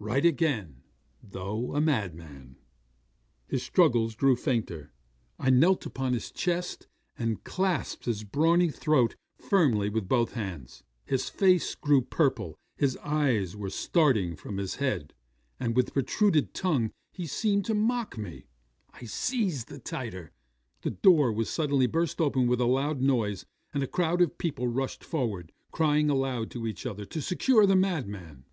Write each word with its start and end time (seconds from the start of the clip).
Right 0.00 0.24
again, 0.24 0.82
though 1.22 1.72
a 1.76 1.80
madman! 1.80 2.56
His 3.46 3.62
struggles 3.62 4.16
grew 4.16 4.34
fainter. 4.34 4.92
I 5.38 5.48
knelt 5.50 5.86
upon 5.86 6.12
his 6.12 6.32
chest, 6.32 6.88
and 7.16 7.44
clasped 7.44 8.06
his 8.06 8.24
brawny 8.24 8.68
throat 8.72 9.14
firmly 9.38 9.88
with 9.88 10.08
both 10.08 10.32
hands. 10.32 10.82
His 11.04 11.28
face 11.28 11.76
grew 11.76 12.02
purple; 12.02 12.56
his 12.76 12.96
eyes 12.96 13.54
were 13.54 13.70
starting 13.70 14.34
from 14.34 14.56
his 14.56 14.74
head, 14.82 15.14
and 15.60 15.76
with 15.76 15.92
protruded 15.94 16.52
tongue, 16.52 16.90
he 17.12 17.28
seemed 17.28 17.64
to 17.66 17.72
mock 17.74 18.18
me. 18.18 18.48
I 18.92 19.04
squeezed 19.04 19.68
the 19.68 19.78
tighter. 19.78 20.32
'The 20.82 20.90
door 20.90 21.32
was 21.32 21.48
suddenly 21.48 21.86
burst 21.86 22.20
open 22.20 22.48
with 22.48 22.60
a 22.60 22.66
loud 22.66 23.00
noise, 23.00 23.46
and 23.72 23.84
a 23.84 23.86
crowd 23.86 24.20
of 24.20 24.36
people 24.36 24.66
rushed 24.66 25.04
forward, 25.04 25.52
crying 25.70 26.10
aloud 26.10 26.50
to 26.50 26.66
each 26.66 26.86
other 26.86 27.04
to 27.04 27.22
secure 27.22 27.66
the 27.66 27.76
madman. 27.76 28.46